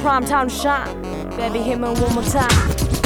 [0.00, 1.02] prime time shine.
[1.36, 3.03] Baby, hit me one more time.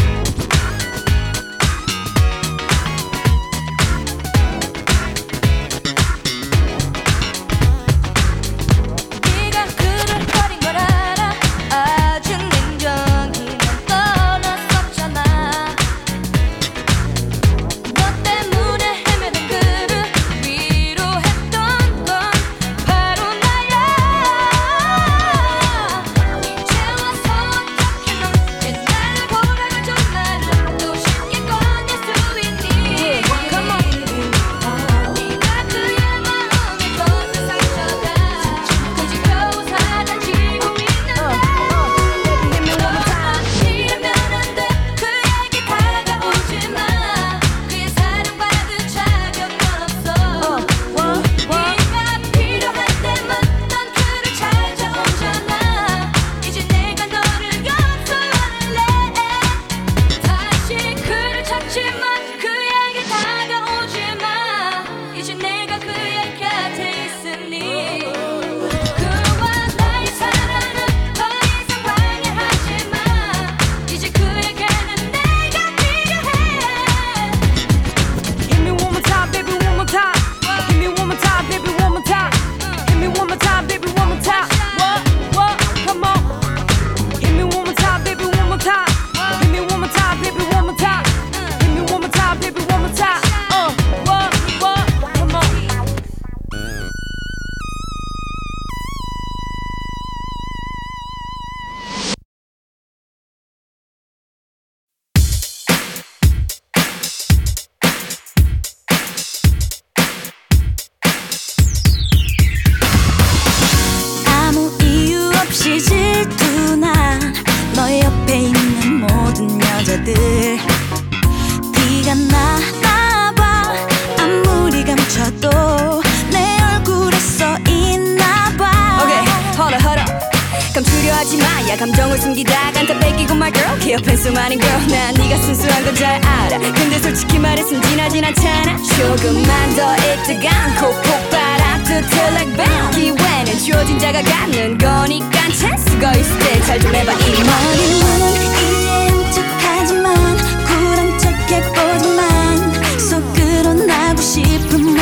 [133.88, 134.86] 그 옆엔 수많은 girl.
[134.88, 136.58] 난 네가 순수한 건 잘 알아.
[136.58, 138.76] 근데 솔직히 말했으면 지나진 않잖아.
[138.76, 142.04] 조금만 더 일찍 안고 폭발한 듯
[142.34, 148.32] like bang 기회는 주어진 자가 갖는 거니까 찬스가 있을 때 잘 좀 해봐 이 머리만은
[148.52, 150.36] 이해한 척 하지만
[150.66, 154.97] 쿨한 척 해보지만 속으로 나고 싶은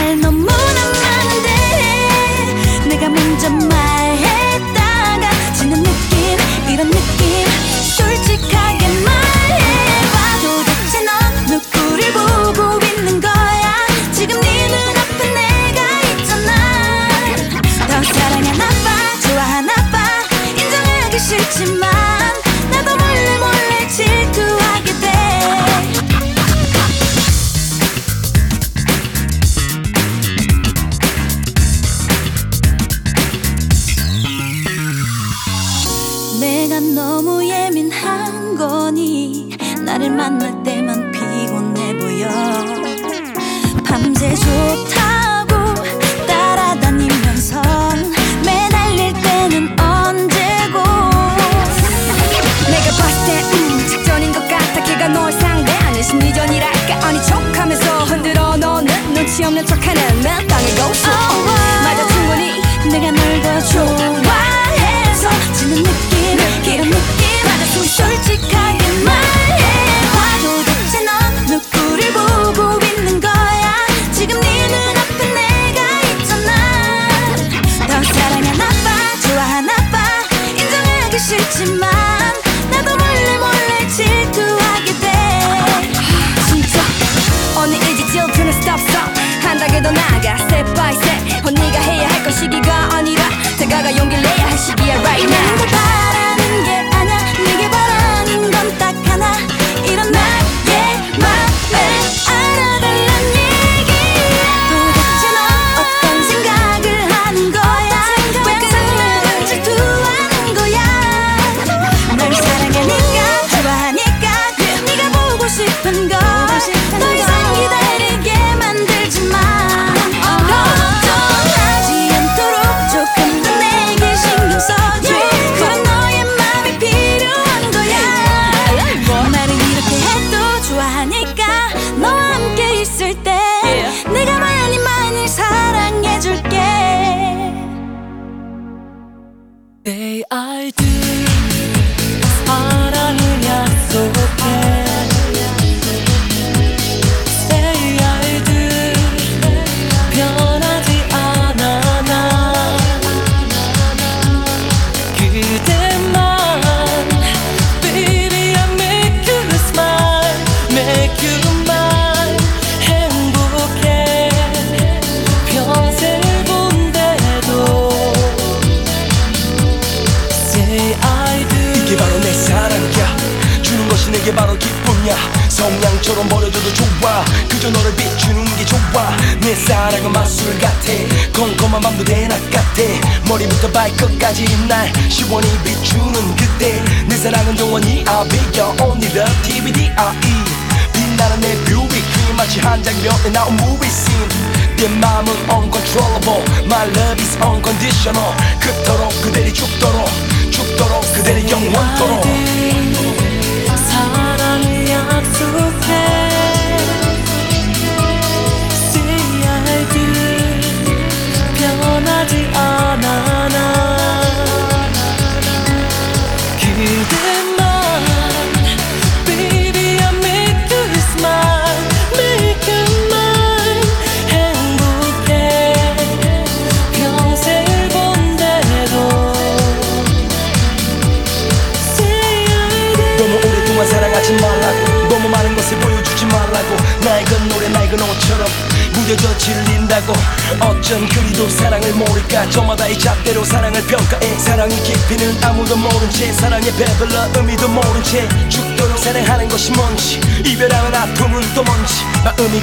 [21.58, 21.95] 하지만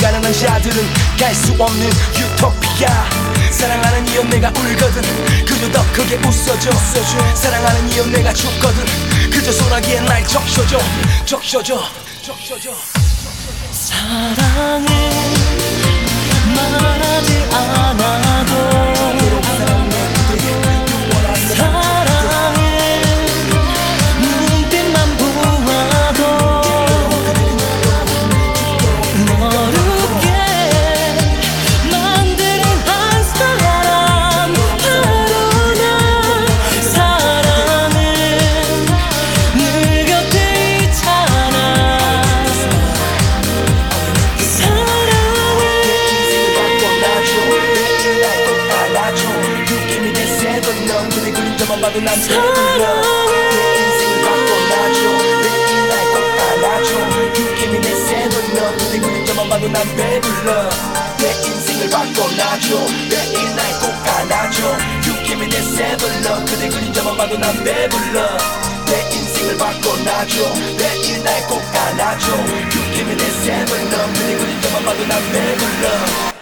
[0.04, 0.84] 가난한 자들은
[1.18, 3.10] 갈 수 없는 유토피아.
[3.52, 5.02] 사랑하는 이 연내가 울거든.
[5.46, 6.70] 그저 더 크게 웃어줘.
[7.34, 8.84] 사랑하는 이 연내가 죽거든.
[9.32, 10.78] 그저 소나기에 날 적셔줘.
[11.26, 11.82] 적셔줘.
[12.22, 12.72] 적셔줘.
[13.72, 14.86] 사랑을
[16.54, 18.23] 말하지 않아
[62.54, 62.76] 바꿔놔줘
[63.10, 68.38] 매일 날 꼭 안아줘 느낌이 내 새던 넌 그대 그림자만 봐도 난 배불러.
[68.86, 75.20] 내 인생을 바꿔놔줘 매일 날 꼭 안아줘 느낌이 내 새던 넌 그대 그림자만 봐도 난
[75.32, 76.34] 배불러.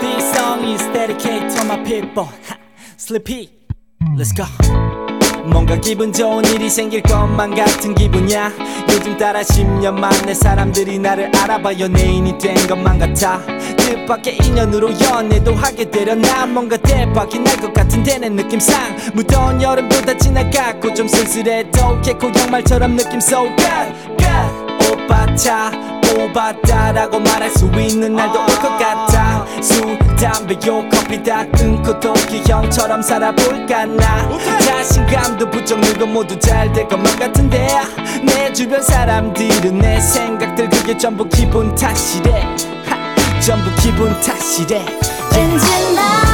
[0.00, 2.28] This song is dedicated to my people.
[2.96, 3.50] Sleepy,
[4.16, 4.44] let's go.
[5.46, 8.52] 뭔가 기분 좋은 일이 생길 것만 같은 기분이야.
[8.90, 11.88] 요즘 따라 10년 만에 사람들이 나를 알아봐요.
[11.88, 13.40] 내 인이 된 것만 같아.
[13.76, 18.74] 뜻밖의 인연으로 연애도 하게 되려 난 뭔가 대박이 날 것 같은데 내 느낌상
[19.14, 25.02] 무더운 여름도 다 지나갔고 좀 쓸쓸해도 개코 양말처럼 느낌 so good good.
[25.02, 25.70] 오빠 차
[26.14, 29.44] 오바다라고 말할 수 있는 날도 올 것 같아.
[29.62, 34.28] 술, 담배, 요 커피 다 끊고 도끼 형처럼 살아볼까 나?
[34.60, 37.68] 자신감도 부정력도 모두 잘 될 것만 같은데.
[38.24, 42.42] 내 주변 사람들은 내 생각들 그게 전부 기분 탓이래.
[42.86, 44.84] 하, 전부 기분 탓이래.
[45.32, 46.29] yeah.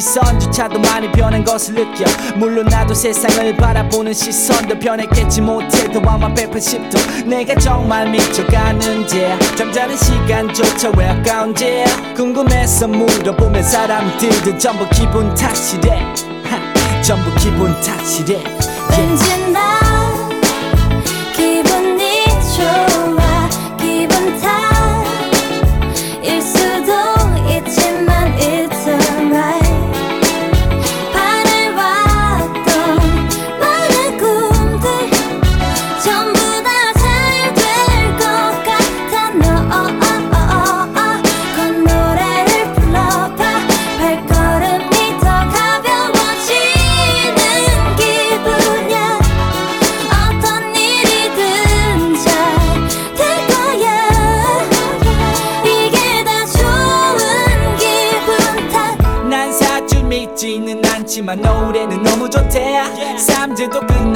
[0.00, 2.04] 시선조차도 많이 변한 것을 느껴.
[2.36, 9.26] 물론 나도 세상을 바라보는 시선도 변했겠지 못해도 아마 180도 내가 정말 미쳐가는지
[9.56, 11.84] 잠자는 시간조차 왜 아까운지
[12.14, 16.02] 궁금해서 물어보면 사람들도 전부 기분 탓이래.
[17.02, 18.66] 전부 기분 탓이래.
[19.56, 19.85] yeah.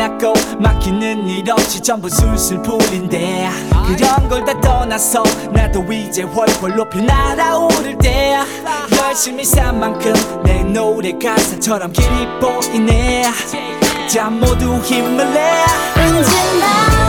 [0.00, 3.50] 끝났고 막히는 일 없이 전부 술술풀인데
[3.86, 8.46] 그런 걸 다 떠나서 나도 이제 훨훨 높이 날아오를 때야
[8.98, 13.24] 열심히 산 만큼 내 노래 가사처럼 길이 보이네
[14.08, 15.64] 자 모두 힘을 내.
[15.96, 16.99] 언제나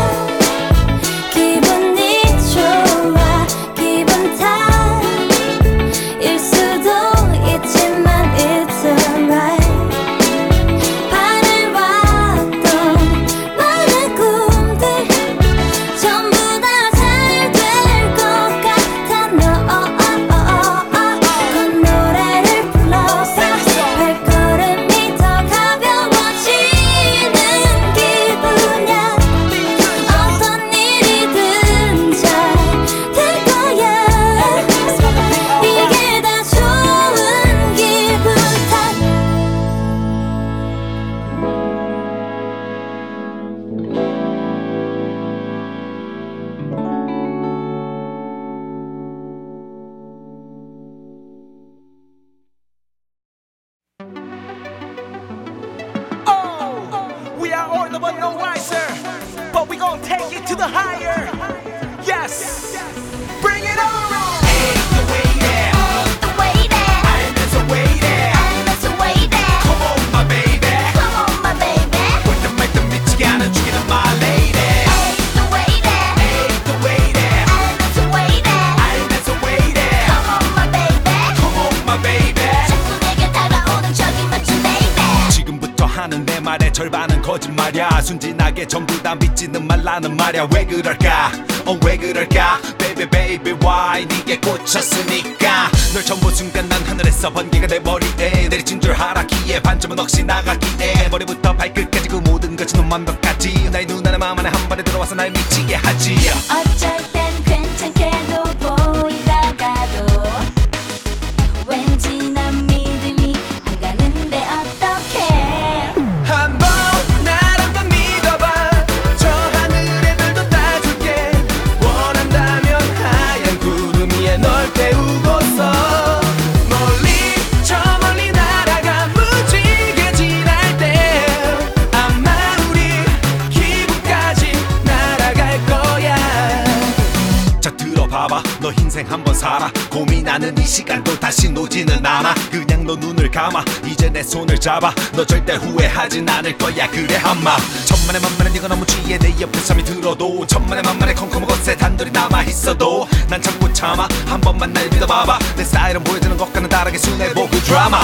[147.42, 147.58] 마.
[147.86, 149.18] 천만에 만만해 네가 너무 취해.
[149.18, 154.08] 내 옆에 잠이 들어도 천만에 만만에 컴컴한 것에 단둘이 남아있어도 난 참고 참아.
[154.28, 155.40] 한 번만 날 믿어봐봐.
[155.56, 157.34] 내 스타일은 보여주는 것과는 다르게 순해.
[157.34, 158.02] 보고 드라마.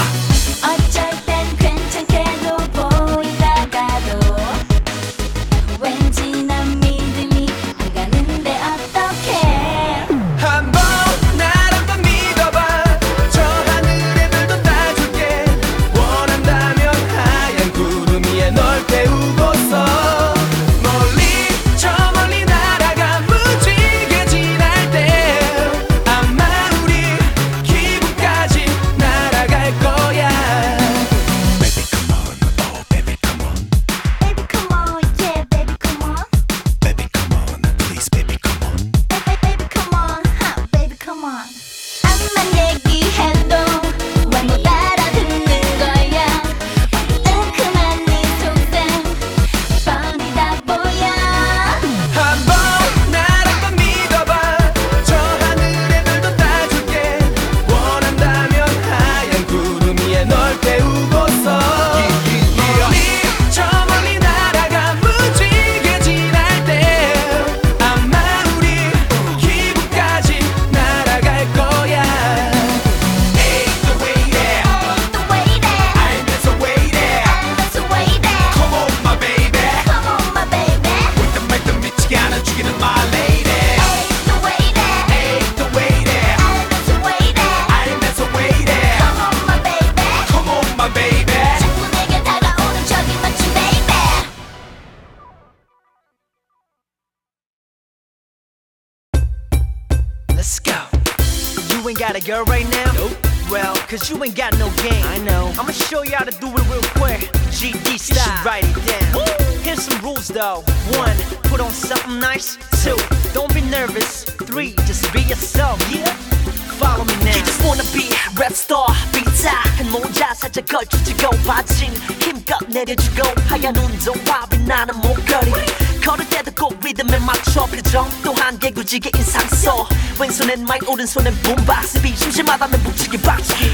[126.98, 129.88] 리듬에 맞춰 표정 또한 개구지게 인상 써.
[130.20, 132.02] 왼손엔 마이크 오른손엔 붐박스.
[132.02, 133.66] 비 심심하다면 북치기 박치기.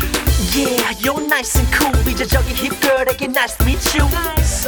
[0.53, 2.09] Yeah, you're nice and cool.
[2.09, 4.09] 이제 저기 힙girl에게 nice to meet you.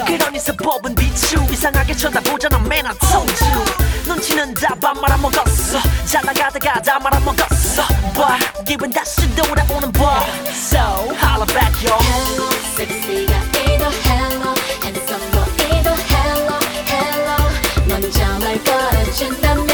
[0.08, 1.36] 그러니 서법은 비추.
[1.52, 3.66] 이상하게 쳐다보잖아 man I told you.
[4.08, 5.80] 눈치는 다밥 말아먹었어.
[6.06, 7.84] 잘 나가다가 다 말아먹었어.
[8.16, 10.80] But 기분 다시 돌아오는 법 So
[11.20, 12.88] holla back yo Hello 섹
[19.18, 19.65] 걸어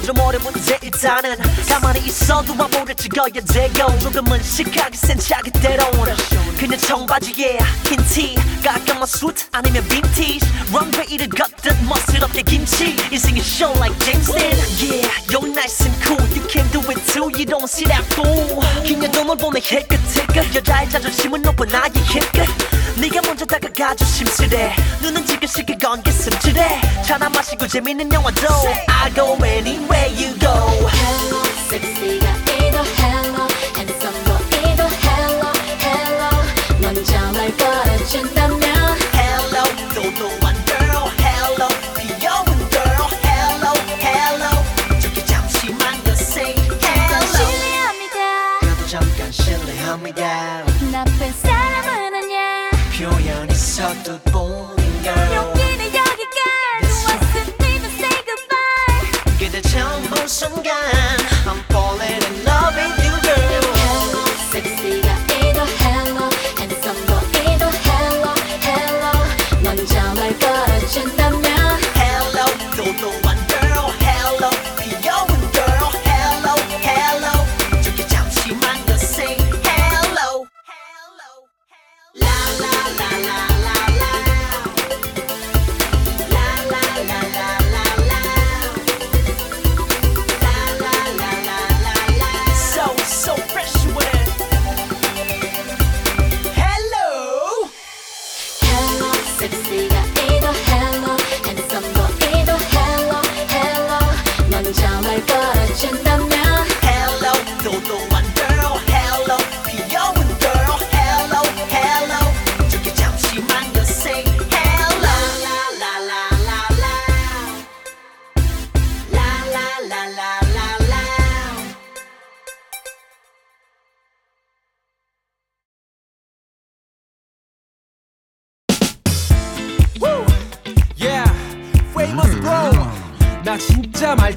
[0.00, 1.36] 이번엔 좀 어려운데 일단은
[1.68, 5.90] 가만히 있어도 와보를 찍어야 되고 조금은 시크하게 센 차게 때론
[6.58, 10.40] 그냥 청바지에 흰티 깔끔한 수트 아니면 빈티지
[10.72, 12.96] 런웨이를 걷듯 멋스럽게 김치.
[13.10, 16.20] 인생이 show like James Dean Yeah you're nice and cool.
[16.34, 17.30] You can do it too.
[17.32, 18.60] You don't see that fool.
[18.84, 22.48] 긴 여dom을 보내 힐끗 힐끗 여자의 자존심은 높은 나의 힘끝
[22.98, 28.46] 네가 먼저 다가가 조심스레 눈은 지그시그 건게 슴츠레 차나 마시고 재밌는 영화도.
[28.88, 30.53] I go anywhere you go
[30.87, 35.51] hello 섹시가 이도 hello handsome boy이도 hello
[35.81, 36.29] hello
[36.81, 38.61] 먼저 말 걸어준다면
[39.15, 39.63] Hello
[39.95, 43.73] 도도한 girl Hello 귀여운 girl Hello
[44.03, 48.17] Hello 저기 잠시만 더 say 잠깐 hello 실례합니다
[48.61, 54.68] 나도 잠깐 실례합니다 나쁜 사람은 아니야 표현이 서툴뿐
[60.30, 60.69] 순간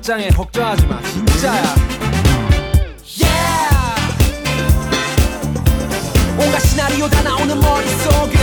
[0.03, 0.29] 말짱해.
[0.29, 1.01] 걱정하지 마.
[1.01, 1.63] 진짜야.
[3.15, 4.03] Yeah.
[6.37, 8.33] 온갖 시나리오 다 나오는 머릿속은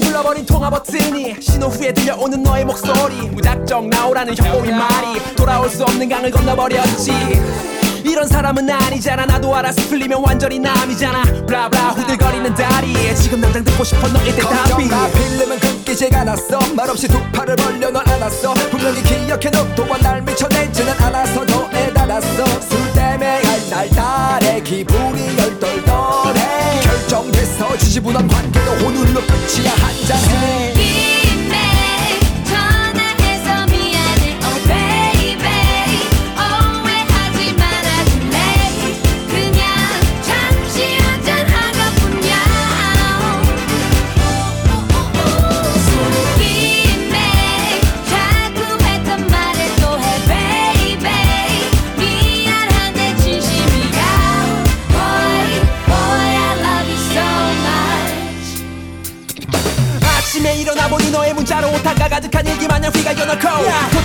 [0.00, 6.08] 눌러버린 통화 버튼이 신호 후에 들려오는 너의 목소리 무작정 나오라는 혀꼬리 말이 돌아올 수 없는
[6.08, 7.10] 강을 건너버렸지
[8.04, 9.26] 이런 사람은 아니잖아.
[9.26, 11.22] 나도 알아서 풀리면 완전히 남이잖아.
[11.46, 16.58] 블라블라 후들거리는 다리 지금 당장 듣고 싶어 너의 대답이 걱정마 필름은 끊기지 않았어.
[16.74, 18.54] 말없이 두 팔을 벌려 널 안았어.
[18.70, 22.46] 분명히 기억해 너 또한 날 미쳐내지는 않아서 너에 달았어.
[22.60, 26.80] 술 때문에 날 달에 기분이 열떨떨해.
[26.82, 27.76] 결정됐어.
[27.78, 29.70] 지지부난 관계도 오늘로 끝이야.
[29.72, 31.11] 한잔해
[61.52, 63.46] 문자로 오타가 가득한 일기 마냥 휘가 연어코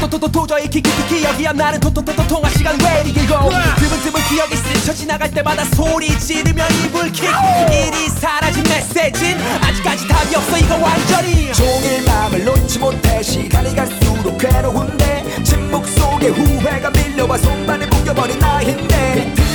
[0.02, 3.36] 토토토토 도저히 기억이 안 나는 토토토토 통화 시간 왜 이리 길고
[3.78, 7.24] 드문드문 기억이 스쳐 지나갈 때마다 소리 지르며 이불킥.
[7.72, 10.58] 일이 사라진 메시지는 아직까지 답이 없어.
[10.58, 13.24] 이거 완전히 종일 마음을 놓지 못해.
[13.24, 19.47] 시간이 갈수록 괴로운데 침묵 속에 후회가 밀려와 손발을 묶여버린 나인데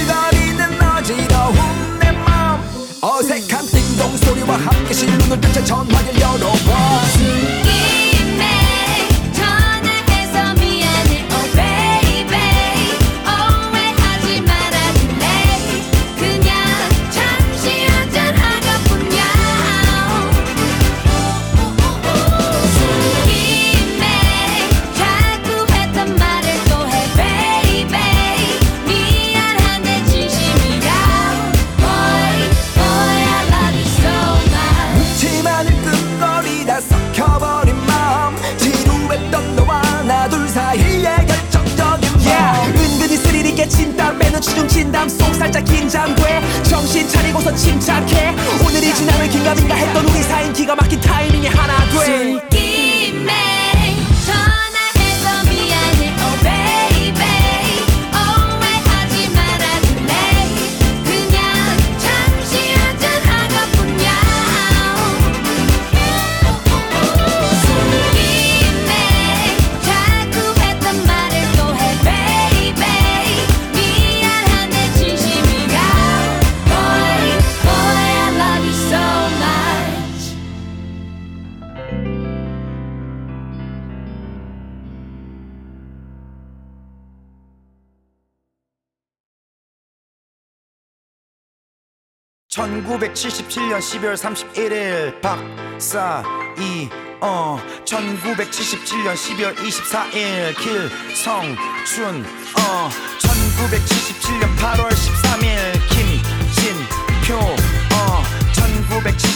[93.23, 96.25] (1977년 12월 31일) 박사
[96.59, 102.25] 이 어 (1977년 12월 24일) 길성춘
[102.59, 105.72] 어 (1977년 8월 13일)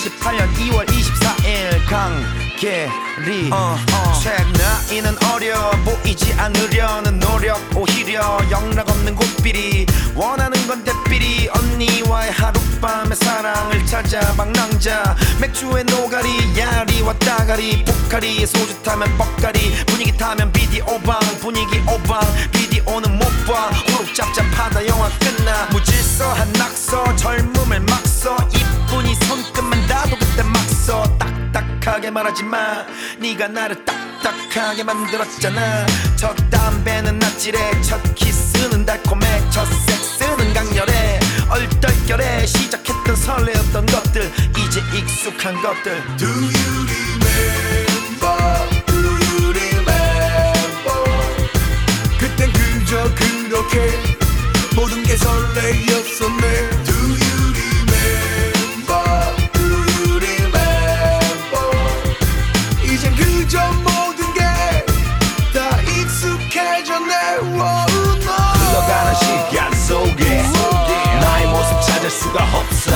[0.07, 3.51] (1978년 2월 24일) 강계리.
[3.51, 4.21] 어, 어.
[4.23, 9.87] 책 나이는 어려 보이지 않으려는 노력 오히려 영락 없는 곳비리.
[10.15, 11.49] 원하는 건 대비리.
[11.49, 15.17] 언니와의 하룻밤의 사랑을 찾아 방랑자.
[15.41, 17.85] 맥주에 노가리 야리와 따가리.
[17.85, 19.85] 포카리 소주 타면 뻑가리.
[19.87, 22.21] 분위기 타면 비디오방 분위기 오방.
[22.53, 23.71] 비디오는 못봐.
[23.91, 25.67] 호록 잡잡하다 영화 끝나.
[25.73, 28.16] 무질서한 낙서 젊음을 막서
[32.17, 32.87] 말하지 마.
[33.19, 35.85] 네가 나를 딱딱하게 만들었잖아.
[36.17, 37.83] 첫 담배는 낯질해.
[37.83, 39.51] 첫 키스는 달콤해.
[39.51, 41.21] 첫 섹스는 강렬해.
[41.51, 46.17] 얼떨결에 시작했던 설레었던 것들 이제 익숙한 것들.
[46.17, 47.77] Do you remember?
[52.19, 53.91] 그땐 그저 그렇게
[54.75, 56.06] 모든 게 설레였었
[72.07, 72.91] 찾을 수가 없어.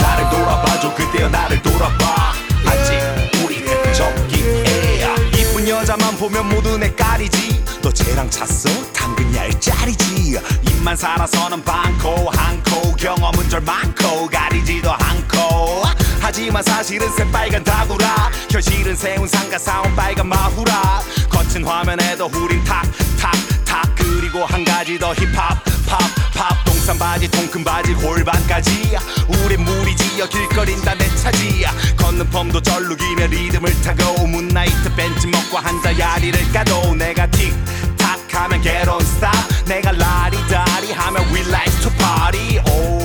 [0.00, 0.94] 나를 돌아봐줘.
[0.94, 2.32] 그대여 나를 돌아봐.
[2.66, 5.06] 아직 우리는 적기에.
[5.36, 7.64] 이쁜 여자만 보면 모두 내 깔이지.
[7.80, 8.68] 너 쟤랑 잤어?
[8.92, 10.40] 당근 얄짤이지.
[10.68, 12.94] 입만 살아서는 많고 한코.
[12.96, 15.82] 경험은 절 많고 가리지도 않고.
[16.20, 18.30] 하지만 사실은 새빨간 다구라.
[18.50, 21.02] 현실은 세운 상가 사온 빨간 마후라.
[21.30, 23.94] 거친 화면에도 우린 탁탁탁.
[23.96, 28.96] 그리고 한 가지 더 힙합 팝팝 동산 바지 통큰 바지 골반까지.
[29.28, 31.62] 우린 무리지어 길거린 다 내 차지
[31.98, 39.02] 걷는 펌도 절룩이며 리듬을 타고 문나이트 벤치 먹고 한자 야리를 까도 내가 틱탁 하면 on
[39.02, 42.58] stop 내가 라리다리 하면 we like to party.
[42.70, 42.97] 오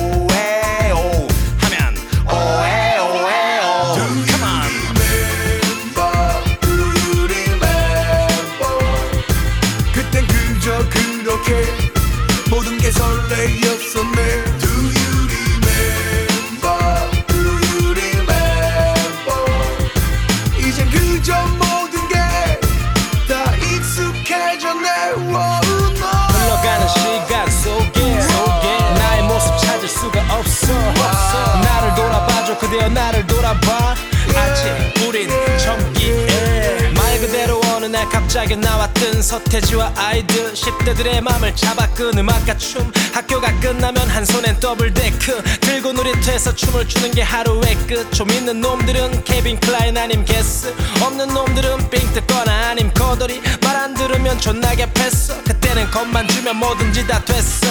[38.10, 42.90] 갑자기 나왔던 서태지와 아이들 10대들의 맘을 잡아 끈 음악과 춤.
[43.12, 45.42] 학교가 끝나면 한 손엔 double deck.
[45.60, 50.74] 들고 놀이터에서 춤을 추는 게 하루의 끝 좀 있는 놈들은 캘빈 클라인 아님 게스.
[51.02, 53.40] 없는 놈들은 삥 뜯거나 아님 거덜이.
[53.62, 57.66] 말 안 들으면 존나게 패어 그때는 겁만 주면 뭐든지 다 됐어.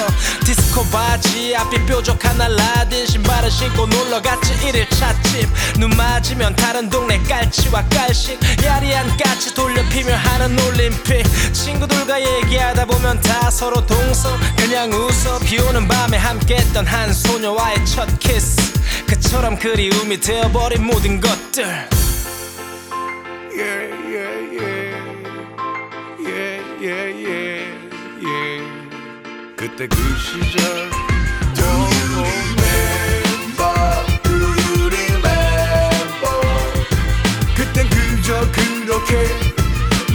[0.45, 4.53] 디스코 바지 앞이 뾰족한 알라딘 신발을 신고 놀러갔지.
[4.67, 5.49] 일일 찻집.
[5.79, 11.23] 눈 맞으면 다른 동네 깔치와 깔씩 야리한 까치 돌려 피며 하는 올림픽.
[11.53, 14.29] 친구들과 얘기하다 보면 다 서로 동서.
[14.57, 18.73] 그냥 웃어 비오는 밤에 함께했던 한 소녀와의 첫 키스.
[19.05, 21.63] 그처럼 그리움이 되어버린 모든 것들.
[23.55, 24.83] Yeah, yeah, yeah.
[29.55, 30.91] 그때 그 시절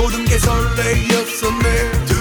[0.08, 2.17] 모든 게 설레였었네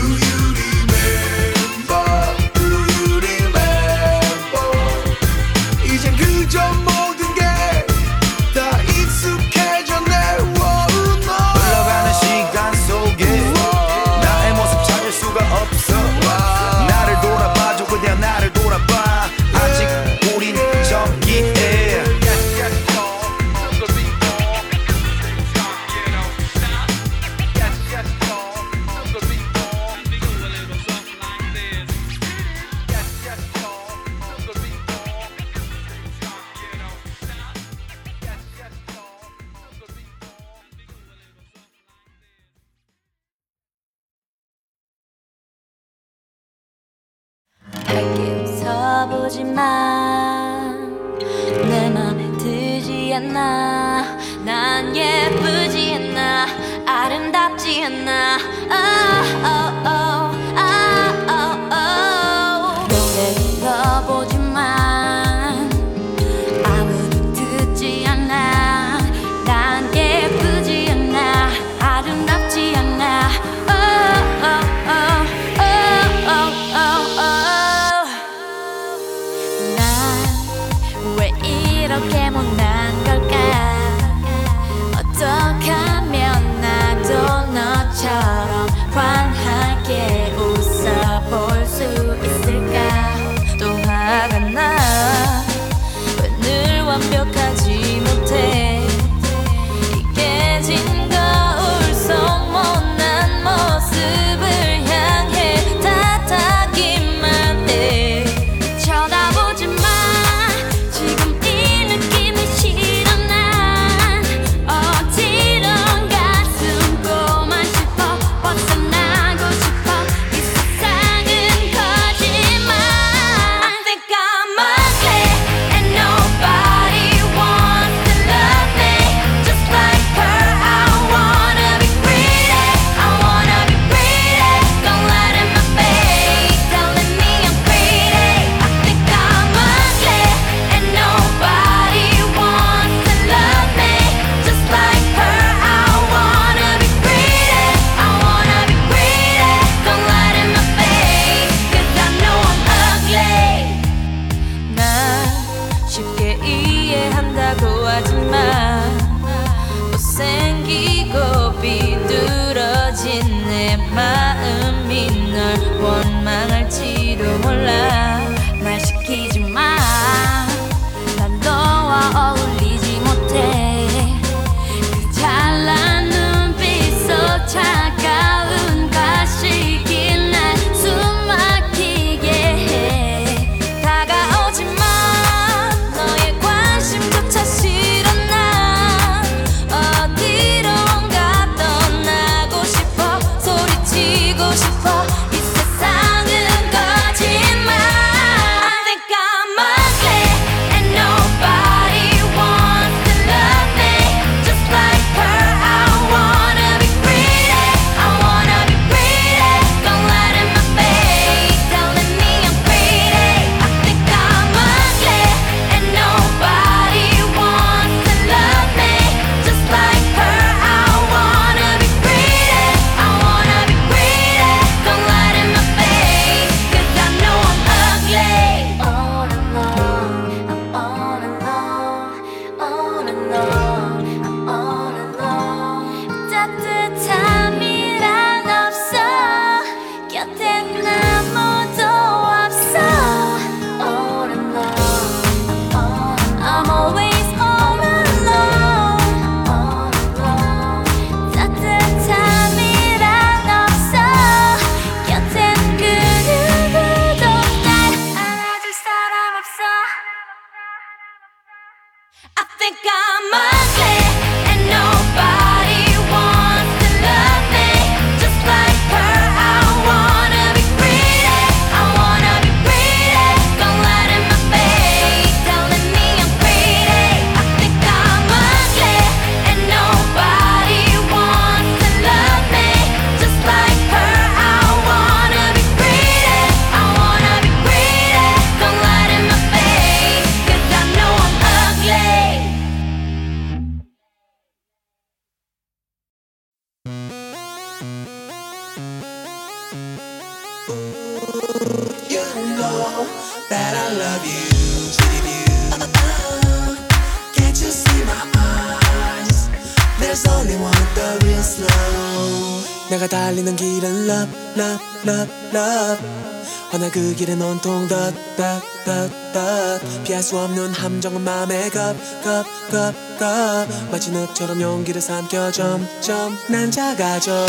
[317.17, 323.67] 길은 온통 덧덧덧덧 피할 수 없는 함정은 맘에 갑갑갑갑.
[323.91, 326.37] 마치 늪처럼 용기를 삼켜 점점.
[326.47, 327.45] 난 작아져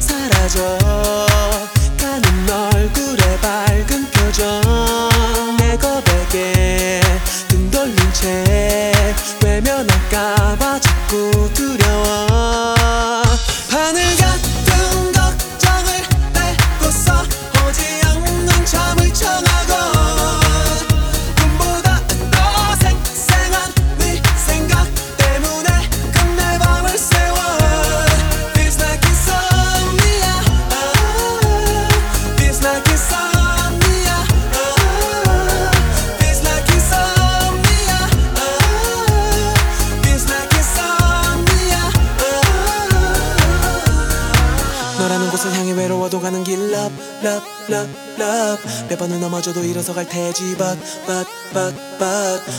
[0.00, 0.76] 사라져.
[1.96, 4.97] 가는 얼굴에 밝은 표정.
[48.88, 50.56] 몇 번을 넘어져도 일어서 갈 테지.
[50.56, 50.78] But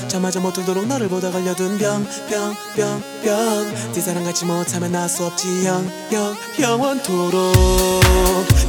[0.08, 5.66] 저마저 못 들도록 너를 보다 걸려둔 병 병 병병네 사랑 갖지 못하면 나 수 없지.
[5.66, 7.54] 영 영 영원토록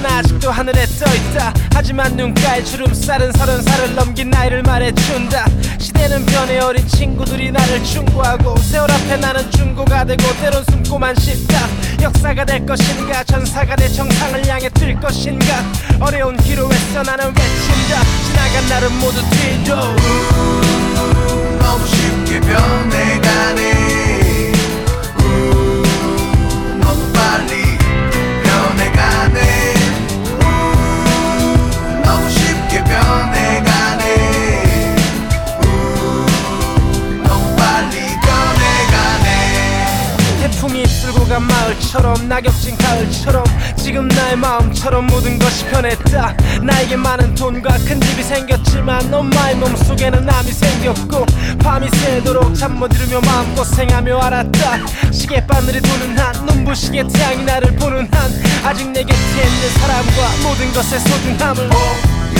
[0.00, 1.52] 꿈은 아직도 하늘에 떠있다.
[1.74, 5.44] 하지만 눈가에 주름살은 서른 살을 넘긴 나이를 말해준다.
[5.78, 11.68] 시대는 변해 어린 친구들이 나를 충고하고 세월 앞에 나는 중고가 되고 때론 숨고만 싶다.
[12.00, 13.22] 역사가 될 것인가?
[13.24, 15.62] 전사가 될 정상을 향해 뛸 것인가?
[16.00, 18.02] 어려운 기로 애써 나는 외친다.
[18.26, 19.76] 지나간 날은 모두 뒤로.
[21.58, 24.39] 너무 쉽게 변해가네
[41.92, 43.44] 간 마을처럼 낙엽진 가을처럼
[43.76, 46.34] 지금 나의 마음처럼 모든 것이 변했다.
[46.62, 51.26] 나에게 많은 돈과 큰 집이 생겼지만 엄마의 몸속에는 암이 생겼고
[51.58, 54.86] 밤이 새도록 잠 못 이루며 마음고생하며 알았다.
[55.10, 58.30] 시계 바늘이 도는 한 눈부시게 태양이 나를 보는 한
[58.64, 61.68] 아직 내 곁에 있는 사람과 모든 것의 소중함을.
[61.68, 61.80] 봄,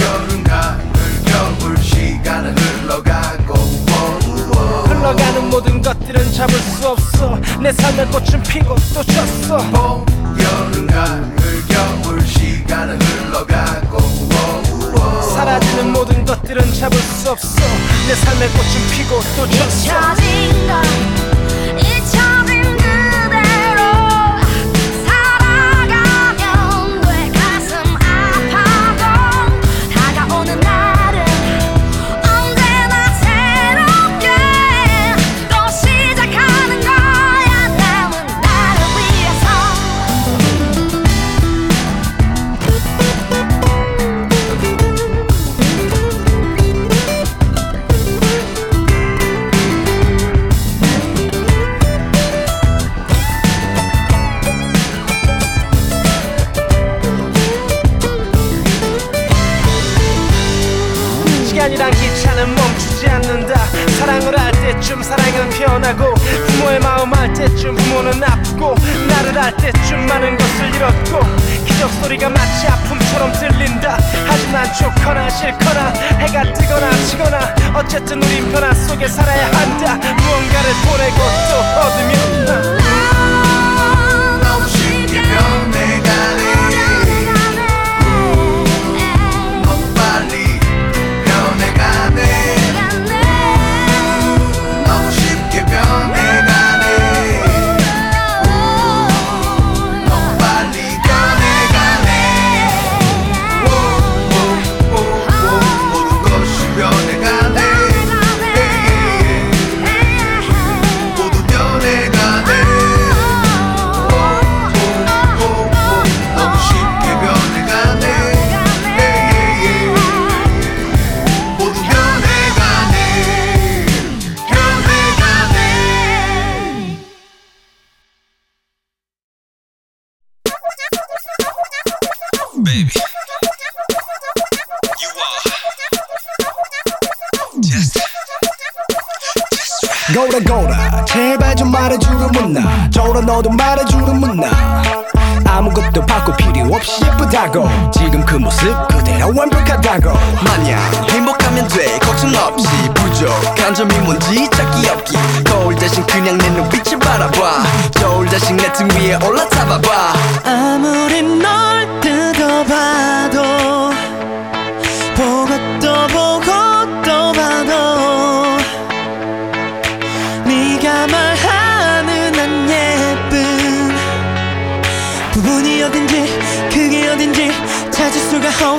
[0.00, 0.78] 여름, 가을,
[1.26, 7.38] 겨울 시간은 흘러가고 우어, 흘러가는 모든 것들은 잡을 수 없어.
[7.62, 9.56] 내 삶의 꽃은 피고 또 졌어.
[9.70, 10.04] 봄,
[10.38, 11.32] 여름, 가을,
[11.68, 14.62] 겨울 시간은 흘러가고 우어,
[14.94, 15.22] 우어.
[15.22, 17.62] 사라지는 모든 것들은 잡을 수 없어.
[18.08, 21.39] 내 삶의 꽃은 피고 또 졌어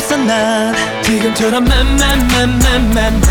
[0.02, 0.74] 없어 난
[1.04, 3.22] 지금처럼 맘맘맘맘맘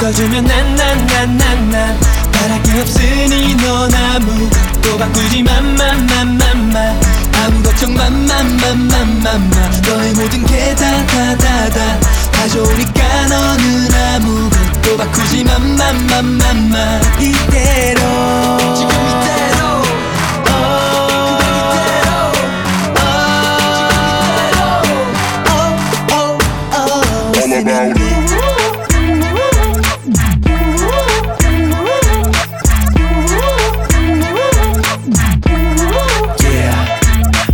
[0.00, 2.00] 웃어주면 난 난 난 난난
[2.32, 7.00] 바랄 게 없으니 넌 아무것도 바꾸지 맘맘맘맘맘
[7.34, 9.50] 아무 걱정 맘맘맘맘맘맘
[9.86, 12.00] 너의 모든 게 다 다 다다
[12.30, 18.99] 다 좋으니까 너는 아무것도 바꾸지 맘맘맘맘맘 이대로 지금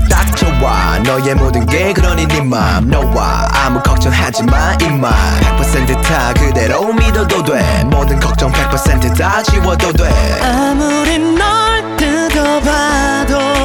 [0.08, 0.98] 딱 좋아.
[1.04, 5.10] 너의 모든 게 그러니 네맘 너와 아무 걱정하지 마 임마
[5.58, 7.84] 100%다 그대로 믿어도 돼.
[7.86, 10.40] 모든 걱정 100%다 지워도 돼.
[10.42, 13.55] 아무리 널 뜯어봐도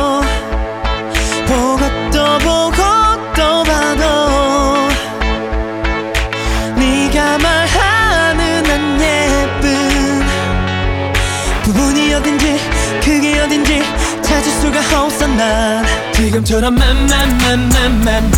[16.41, 18.31] 지금처럼 맘맘맘맘맘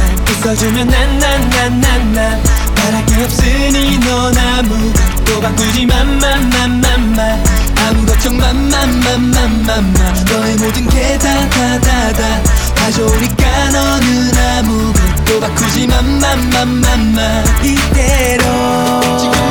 [0.43, 2.43] 웃어주면 난 난 난 난난
[2.76, 7.43] 바랄 게 없으니 넌 아무것도 바꾸지 맘맘맘맘맘
[7.78, 9.93] 아무 걱정 맘맘맘맘맘맘
[10.30, 12.43] 너의 모든 게 다 다 다다
[12.76, 19.43] 다 좋으니까 너는 아무것도 바꾸지 맘맘맘맘맘 이대로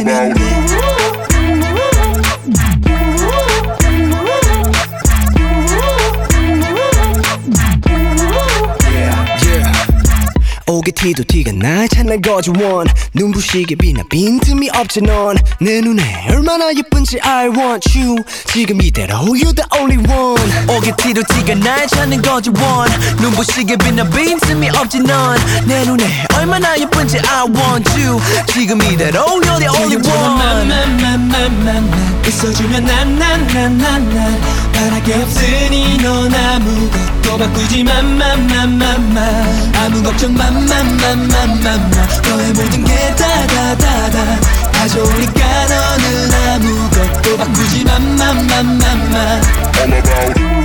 [0.00, 0.39] 오
[11.00, 12.86] 티도 티가 날 찾는 거지 원.
[13.14, 15.34] 눈부시게 빛나 빈틈이 없지 넌.
[15.58, 18.16] 내 눈에 얼마나 예쁜지 I want you.
[18.52, 20.68] 지금 이대로 You the only one.
[20.68, 22.90] 오게 티도 티가 날 찾는 거지 원.
[23.18, 25.38] 눈부시게 빛나 빈틈이 없지 넌.
[25.64, 26.04] 내 눈에
[26.36, 28.20] 얼마나 예쁜지 I want you.
[28.52, 30.10] 지금 이대로 You're the only one.
[32.28, 34.40] 웃어주면 난난난난난.
[34.72, 41.90] 바랄게 없으니 넌 아무것도 바꾸지 맘맘맘맘맘 아무 걱정 맘 맘맘맘맘맘
[42.22, 44.40] 너의 모든 게 다다 다다
[44.72, 50.59] 다 좋으니까 너는 아무것도 바꾸지 맘맘맘맘맘 All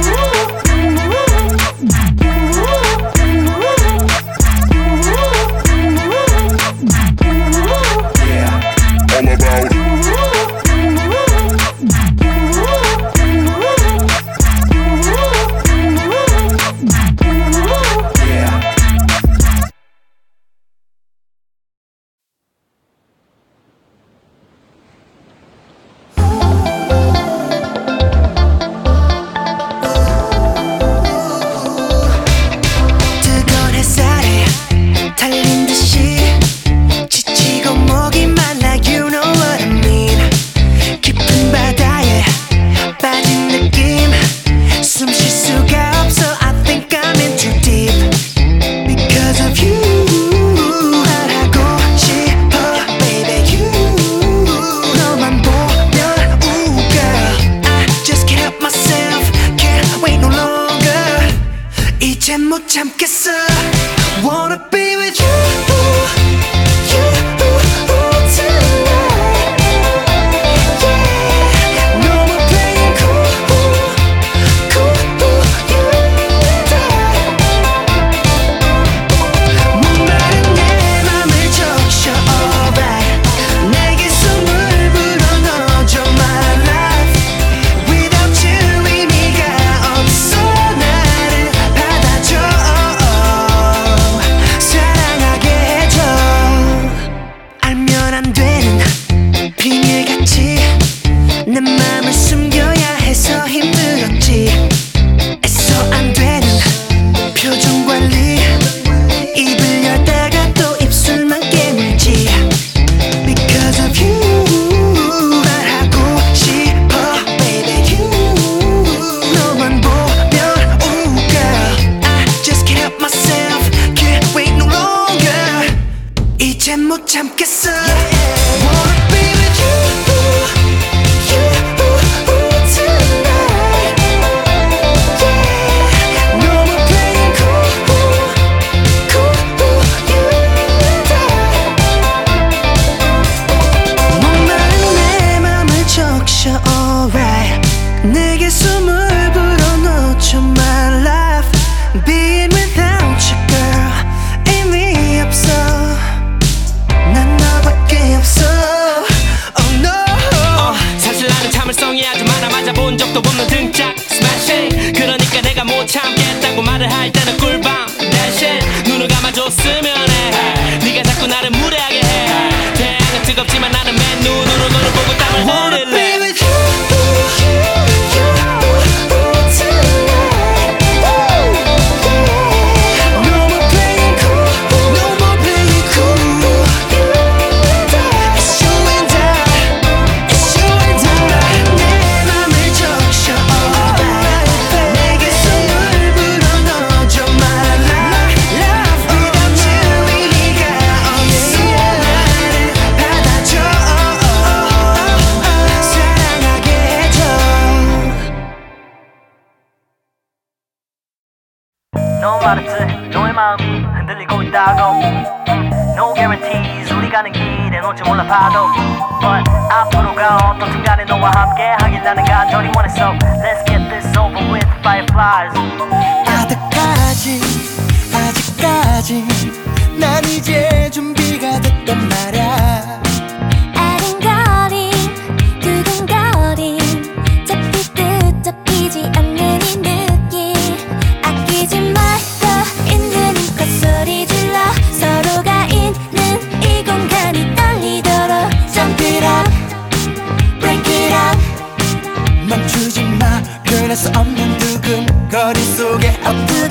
[256.25, 256.64] 속에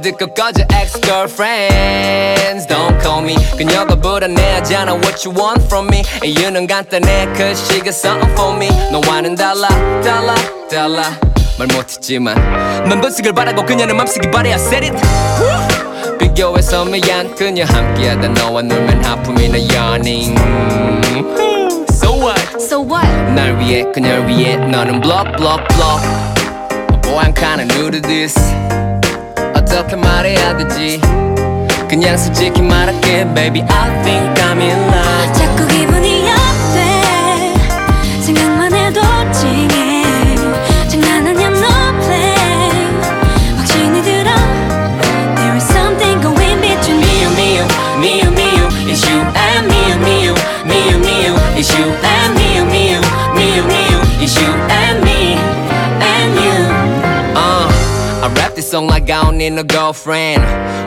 [0.00, 2.66] 듣고 꺼져 ex-girlfriends.
[2.66, 3.36] Don't call me.
[3.56, 6.02] 그녀가 불안해하잖아 what you want from me.
[6.24, 8.68] 이유는 간단해 cause she got something for me.
[8.90, 9.68] 너와는 달라
[10.02, 10.34] 달라
[10.70, 11.12] 달라.
[11.58, 12.34] 말 못했지만
[12.88, 19.02] 넌 번식을 바라고 그녀는 맘쓰기 바래 I said it 비교해서 미안 그녀 함께하다 너와 놀면
[19.02, 20.36] 하품이나 yawning
[21.90, 22.60] So what?
[22.60, 23.08] So what?
[23.32, 26.02] 날 위해 그녀를 위해 너는 block block block
[27.00, 28.34] Boy I'm kinda new to this
[29.77, 30.99] 어떻게 말해야 되지
[31.87, 37.53] 그냥 솔직히 말할게 baby I think I'm in love 자꾸 기분이 업돼
[38.21, 39.01] 생각만 해도
[39.31, 40.35] 찡해
[40.87, 42.71] 장난 아니야 no play
[43.57, 44.31] 확신이 들어
[45.35, 47.65] There is something going between Me, you, me, you,
[47.99, 48.65] me, you, me, you.
[48.91, 50.33] It's you and me, you, me, you,
[50.65, 51.33] me, you, me, you.
[51.57, 52.10] It's you and
[59.10, 60.42] I don't need no girlfriend.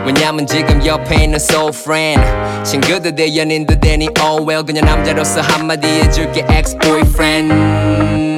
[0.05, 2.21] 왜냐면 지금 옆에 있는 soul friend.
[2.63, 8.32] 친구들 대 연인들 되니 oh well 그냥 남자로서 한마디 해줄게 ex boyfriend.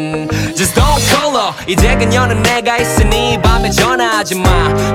[1.67, 4.49] 이제 그녀는 내가 있으니 밤에 전화하지 마.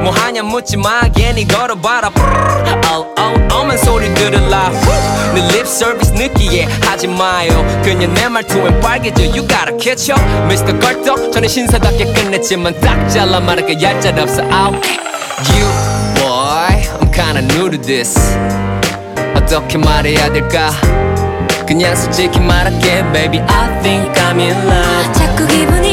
[0.04, 1.02] 뭐 하냐 묻지 마.
[1.14, 2.12] 괜히 걸어봐라.
[2.92, 4.70] Oh oh 어만 소리 들을라.
[5.34, 7.66] 내 lip service 느끼게 하지 마요.
[7.84, 9.24] 그녀 내 말투엔 빨개져.
[9.24, 10.22] You gotta catch up.
[10.46, 10.80] Mr.
[10.80, 14.42] 걸떡 저는 신사답게 끝냈지만 딱 잘라 말할게 얄짤 없어.
[14.44, 14.88] Out.
[15.56, 15.68] You
[16.16, 18.16] boy, I'm kinda new to this.
[19.36, 20.72] 어떻게 말해야 될까?
[21.66, 23.40] 그냥 솔직히 말할게, baby.
[23.48, 25.14] I think I'm in love.
[25.14, 25.91] 자꾸 기분이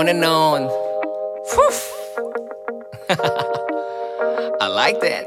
[0.00, 0.62] on and on.
[4.62, 5.26] I like that.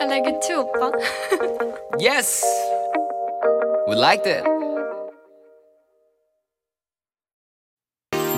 [0.00, 0.92] I like it too 오빠
[1.98, 2.40] Yes.
[3.88, 4.44] We like that.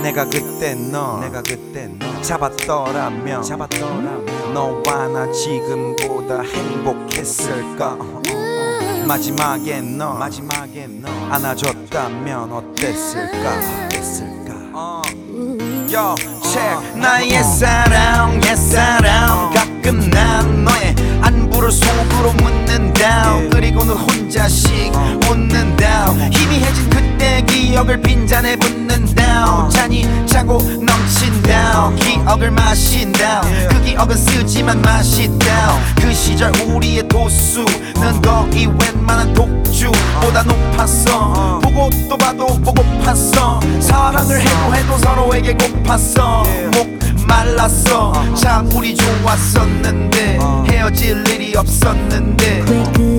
[0.03, 7.99] 내가 그때 너 내가 그때 너 잡았더라면 잡았더라면 너와 나 지금보다 행복했을까
[9.07, 14.43] 마지막에 너 마지막에 너 안아줬다면 어땠을까 어땠을까
[15.93, 19.51] Yo, check 나의 사랑 옛 사랑.
[19.53, 20.95] 가끔 난 너의
[21.63, 24.93] 안부를 속으로 묻는다 그리고는 혼자씩
[25.31, 34.83] 웃는다 희미해진 그때 기억을 빈잔에 붓는다 잔이 차고 넘친 down 기억을 마신다 그 기억은 쓰지만
[34.83, 41.61] 맛있다 그 시절 우리의 도수는 거의 웬만한 독주보다 높았어.
[41.61, 43.81] 보고 또 봐도 보고팠어.
[43.81, 46.45] 사랑을 해도 해도 서로에게 고팠어.
[46.73, 48.13] 목 말랐어.
[48.35, 50.39] 참 우리 좋았었는데
[50.83, 53.12] 헤어질 일이 없었는데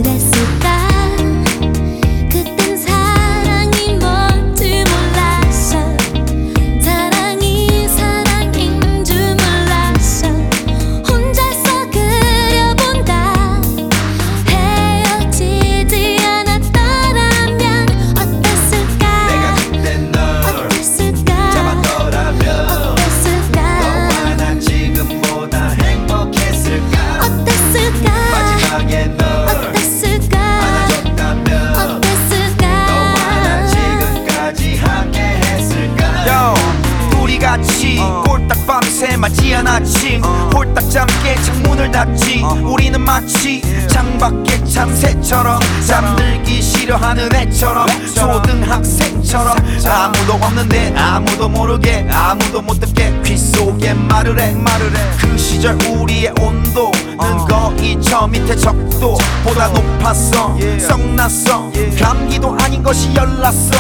[39.54, 40.22] 맞이한 아침.
[40.24, 42.44] 홀딱 잠게 창문을 닫지.
[42.64, 53.14] 우리는 마치 창밖의 참새처럼 잠들기 싫어하는 애처럼 초등학생처럼 아무도 없는데 아무도 모르게 아무도 못 듣게
[53.24, 54.52] 귀 속에 말을 해.
[54.54, 60.58] 말을 해그 시절 우리의 온도는 거의 저 밑에 적도 보다 높았어.
[60.80, 61.72] 썩났어.
[62.02, 63.72] 감기도 아닌 것이 열났어.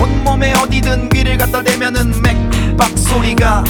[0.00, 3.62] 온몸에 어디든 귀를 갖다 대면은 맥박 소리가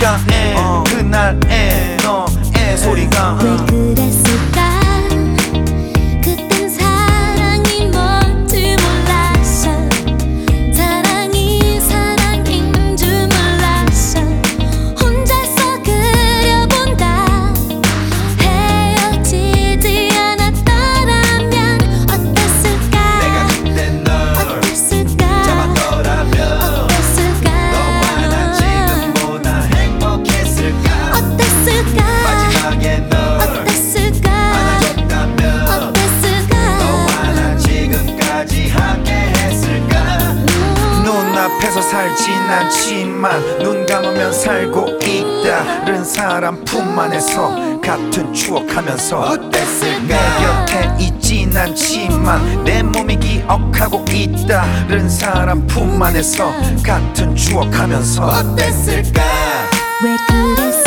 [0.00, 0.54] 귓가에
[0.86, 3.36] 그날의 너의 소리가.
[3.36, 4.19] 그랬을
[43.20, 50.16] 않지만 눈 감으면 살고 있다 른 사람 품 안에서 같은 추억하면서 어땠을까 내
[50.66, 56.50] 곁에 있진 않지만 내 몸이 기억하고 있다 른 사람 품 안에서
[56.82, 59.22] 같은 추억하면서 어땠을까?
[60.02, 60.79] 왜 그랬을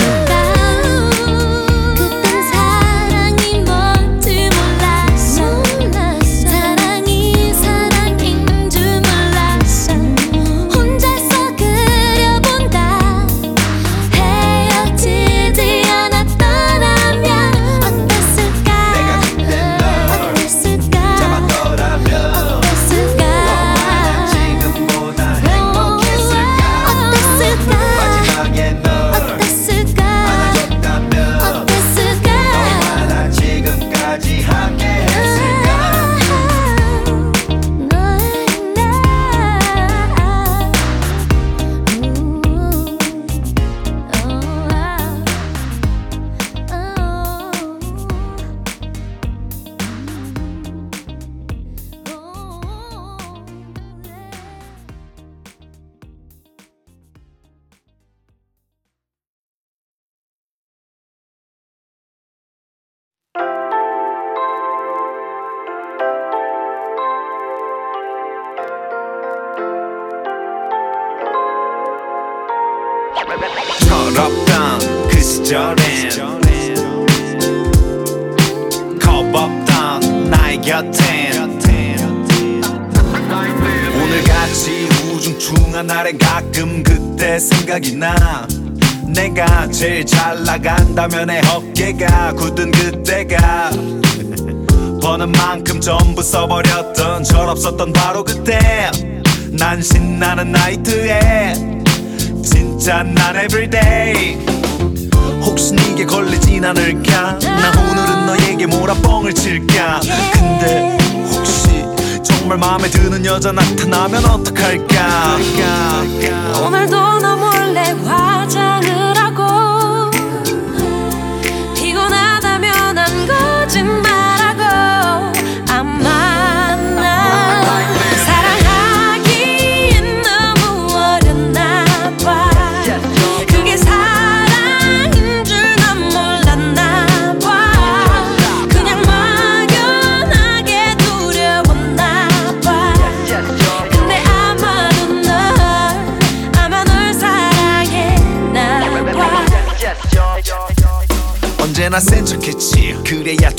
[90.93, 91.42] 잘 나간다면 내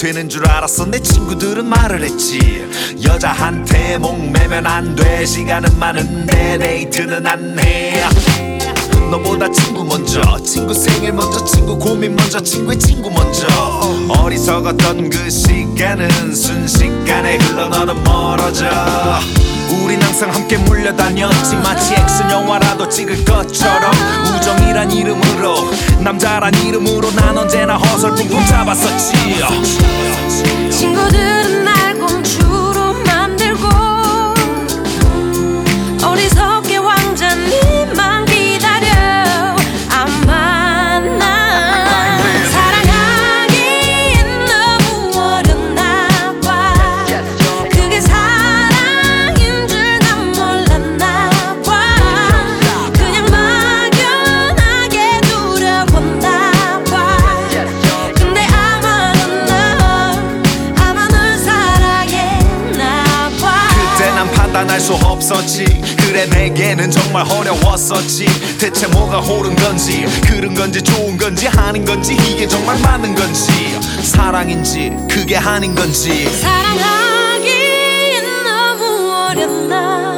[0.04, 0.84] 되는 줄 알았어.
[0.84, 2.68] 내 친구들은 말을 했지.
[3.02, 5.24] 여자한테 목매면 안 돼.
[5.24, 8.04] 시간은 많은데 데이트는 안해.
[9.10, 10.20] 너보다 친구 먼저.
[10.44, 11.42] 친구 생일 먼저.
[11.46, 12.38] 친구 고민 먼저.
[12.38, 13.46] 친구의 친구 먼저.
[14.10, 18.68] 어리석었던 그 시간은 순식간에 흘러 너는 멀어져.
[19.70, 21.56] 우린 항상 함께 물려다녔지.
[21.56, 23.90] 마치 액션 영화라도 찍을 것처럼
[24.36, 25.56] 우정이란 이름으로
[26.04, 29.42] 남자란 이름으로 난 언제나 허설풍 품 잡았었지.
[30.70, 31.63] 친구들은
[65.34, 65.64] 없었지.
[65.98, 68.26] 그래 내게는 정말 어려웠었지.
[68.58, 73.52] 대체 뭐가 옳은 건지 그른 건지 좋은 건지 아닌 건지 이게 정말 맞는 건지.
[74.02, 76.28] 사랑인지 그게 아닌 건지.
[76.40, 80.13] 사랑하기엔 너무 어렸나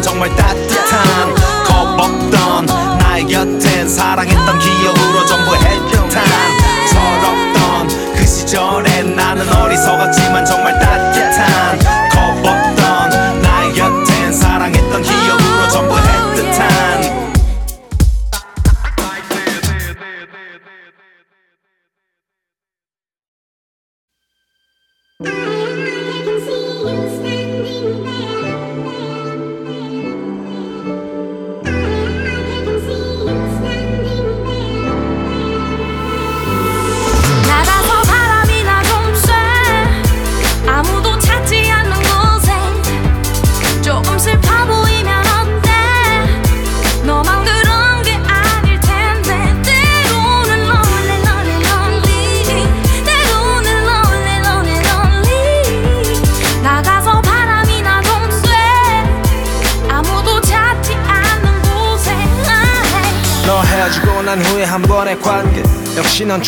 [0.00, 1.34] 어리석었지만 정말 따뜻한
[1.64, 2.66] 겁없던
[2.98, 6.14] 나의 곁엔 사랑했던 기억으로 전부 애틋한
[6.88, 10.44] 철없던 그 시절에 나는 어리석었지만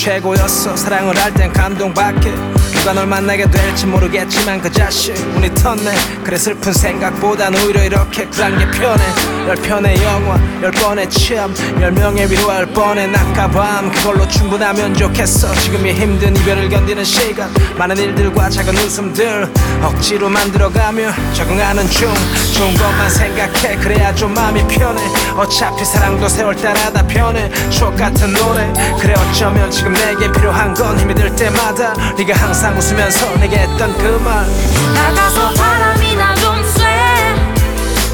[0.02, 0.76] 최고였어.
[0.76, 2.34] 사랑을 할 땐 감동밖에
[2.74, 6.24] 누가 널 만나게 될지 모르겠지만 그 자식 운이 텄네.
[6.24, 9.02] 그래 슬픈 생각보단 오히려 이렇게 쿨한 게 편해.
[9.48, 13.06] 열 편의 영화 열 번의 취함 열 명의 위로할 뻔해.
[13.06, 15.52] 낮과 밤 그걸로 충분하면 좋겠어.
[15.54, 19.50] 지금이 힘든 이별을 견디는 시간 많은 일들과 작은 웃음들
[19.82, 22.12] 억지로 만들어가며 적응하는 중.
[22.54, 25.02] 좋은 것만 생각해 그래야 좀 마음이 편해.
[25.36, 27.50] 어차피 사랑도 세월 따라 다 변해.
[27.70, 33.34] 추억 같은 노래 그래 어쩌면 지금 내게 필요한 건 힘이 들 때마다 네가 항상 웃으면서
[33.38, 34.46] 내게 했던 그 말.
[34.94, 36.82] 나가서 바람이나 좀 쐬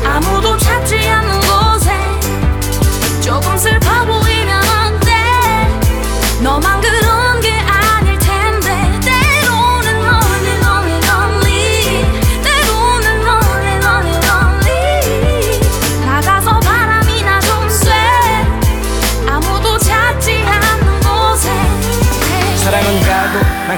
[0.07, 1.91] 아무도 찾지 않는 곳에
[3.23, 3.78] 조금 슬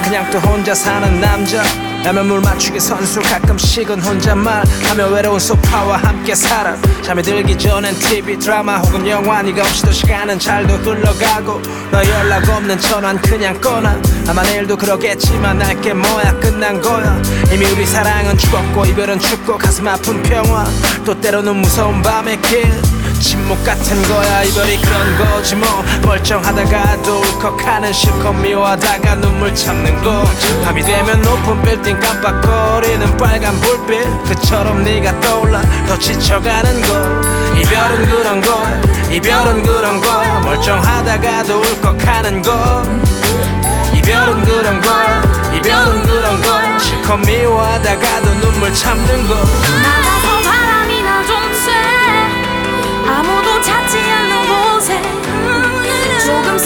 [0.01, 1.63] 난 그냥 또 혼자 사는 남자.
[2.03, 6.75] 라면 물 맞추기 선수 가끔씩은 혼잣말 하며 외로운 소파와 함께 살아.
[7.03, 12.79] 잠이 들기 전엔 TV 드라마 혹은 영화 네가 없이도 시간은 잘도 흘러가고 너 연락 없는
[12.81, 14.01] 전화는 그냥 꺼놔.
[14.29, 17.21] 아마 내일도 그러겠지만 알게 뭐야 끝난 거야.
[17.53, 20.65] 이미 우리 사랑은 죽었고 이별은 죽고 가슴 아픈 평화.
[21.05, 22.73] 또 때로는 무서운 밤의 길
[23.21, 25.85] 침묵 같은 거야 이별이 그런 거지 뭐.
[26.03, 30.25] 멀쩡하다가도 울컥하는 실컷 미워하다가 눈물 참는 거.
[30.65, 34.25] 밤이 되면 높은 빌딩 깜빡거리는 빨간 불빛.
[34.25, 37.59] 그처럼 네가 떠올라 더 지쳐가는 거.
[37.61, 42.83] 이별은 그런 거야 이별은 그런 거야 멀쩡하다가도 울컥하는 거.
[43.95, 45.23] 이별은 그런 거야
[45.55, 49.35] 이별은 그런 거야 실컷 미워하다가도 눈물 참는 거
[56.31, 56.57] 조금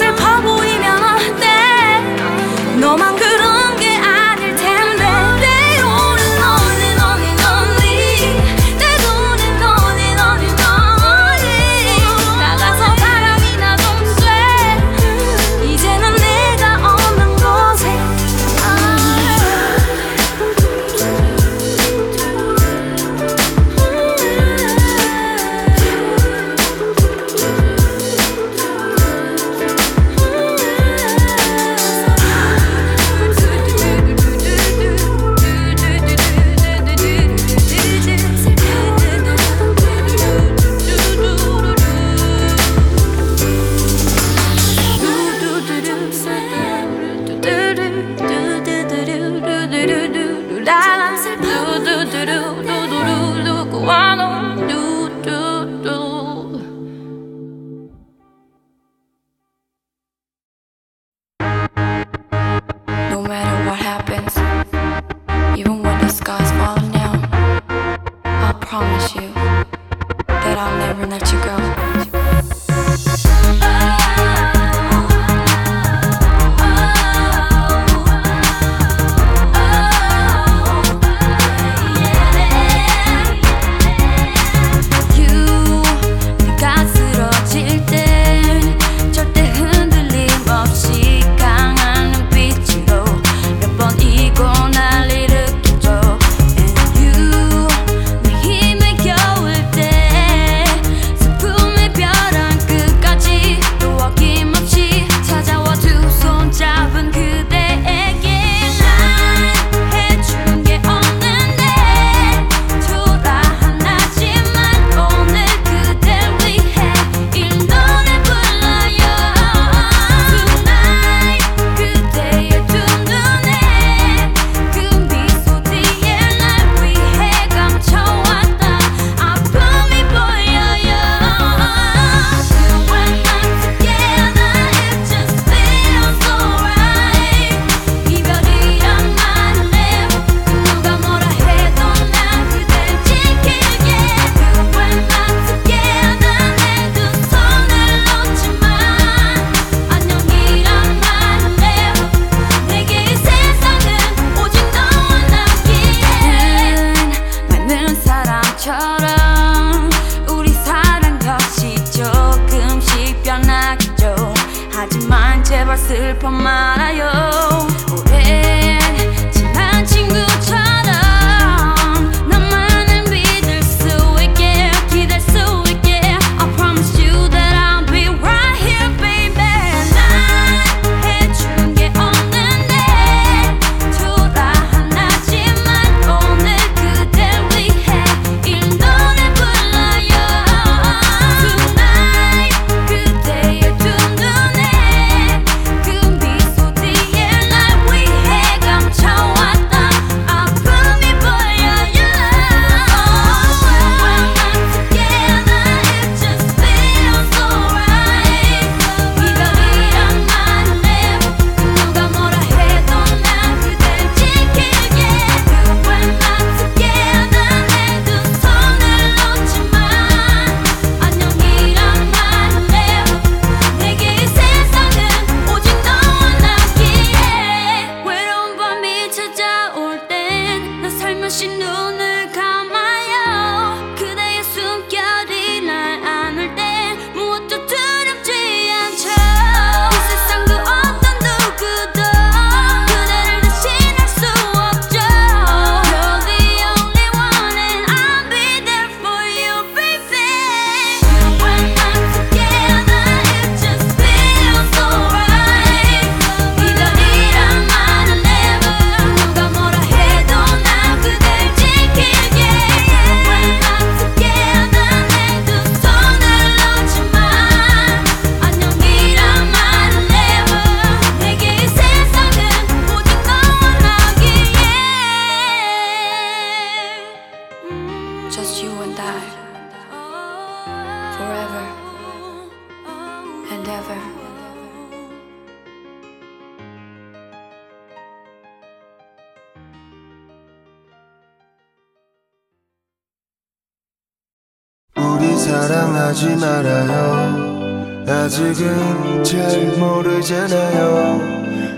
[296.24, 298.04] 하지 말아요.
[298.08, 301.20] 아직은 잘 모르잖아요.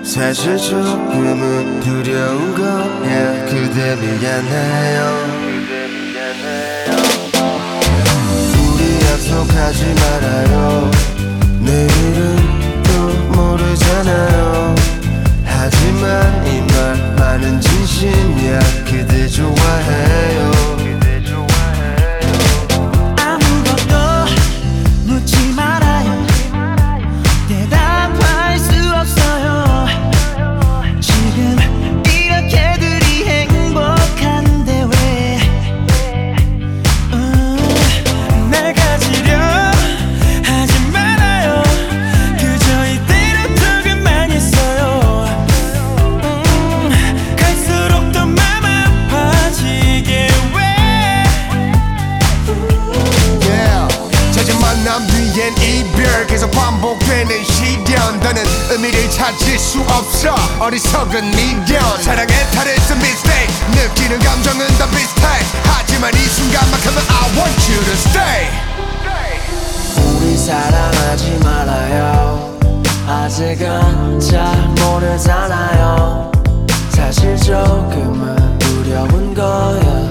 [0.04, 5.26] 사실 조금은 두려운 거야 그대 미안해요.
[8.54, 10.90] 우리 약속하지 말아요.
[11.60, 12.36] 내일은
[12.84, 12.92] 또
[13.36, 14.74] 모르잖아요.
[15.44, 18.58] 하지만 이 말 많은 진심이야.
[18.84, 20.75] 그대 좋아해요.
[56.36, 58.20] 계속 반복되는 시련.
[58.20, 60.34] 너는 의미를 찾을 수 없어.
[60.60, 62.02] 어리석은 미련.
[62.02, 63.54] 사랑에 탈했어 mistake.
[63.70, 65.22] 느끼는 감정은 다 비슷해.
[65.64, 68.50] 하지만 이 순간만큼은 I want you to stay.
[69.96, 72.58] 우리 사랑하지 말아요.
[73.08, 76.30] 아직은 잘 모르잖아요.
[76.90, 80.05] 사실 조금은 두려운 거야.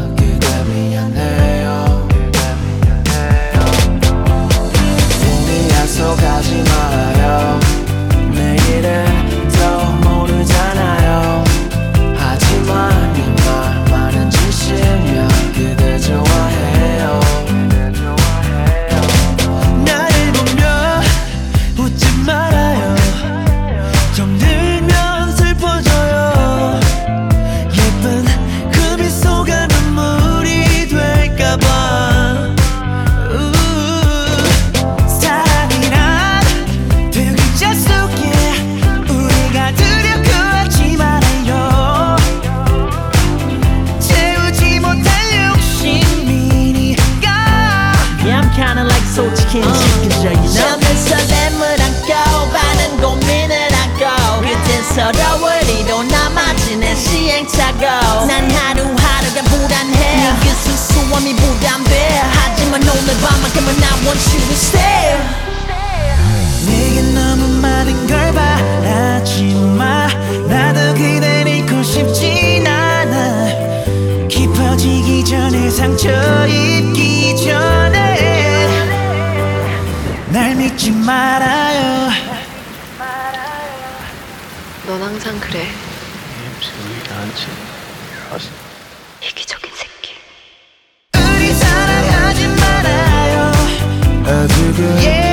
[63.65, 65.45] When I want you to stay
[66.67, 70.07] 내게 너무 많은 걸 바라지 마.
[70.47, 74.27] 나도 그댈 잃고 싶진 않아.
[74.27, 76.09] 깊어지기 전에 상처
[76.47, 78.67] 입기 전에.
[80.29, 82.09] 날 믿지 말아요.
[84.87, 85.67] 넌 항상 그래.
[94.77, 95.03] again.
[95.03, 95.24] Yeah.